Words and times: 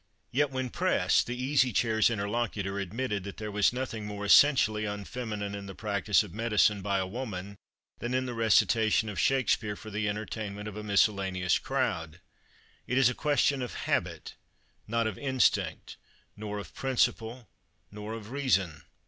Yet, 0.31 0.49
when 0.49 0.71
pressed, 0.71 1.27
the 1.27 1.39
Easy 1.39 1.71
Chair's 1.71 2.09
interlocutor 2.09 2.79
admitted 2.79 3.23
that 3.23 3.37
there 3.37 3.51
was 3.51 3.71
nothing 3.71 4.07
more 4.07 4.25
essentially 4.25 4.83
unfeminine 4.83 5.53
in 5.53 5.67
the 5.67 5.75
practice 5.75 6.23
of 6.23 6.33
medicine 6.33 6.81
by 6.81 6.97
a 6.97 7.05
woman 7.05 7.55
than 7.99 8.15
in 8.15 8.25
the 8.25 8.33
recitation 8.33 9.09
of 9.09 9.19
Shakespeare 9.19 9.75
for 9.75 9.91
the 9.91 10.09
entertainment 10.09 10.67
of 10.67 10.75
a 10.75 10.81
miscellaneous 10.81 11.59
crowd. 11.59 12.19
It 12.87 12.97
is 12.97 13.09
a 13.09 13.13
question 13.13 13.61
of 13.61 13.75
habit, 13.85 14.33
not 14.87 15.05
of 15.05 15.19
instinct, 15.19 15.97
nor 16.35 16.57
of 16.57 16.73
principle, 16.73 17.47
nor 17.91 18.13
of 18.15 18.31
reason. 18.31 18.85